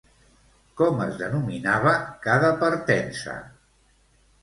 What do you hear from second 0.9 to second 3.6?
es denominava cada partença?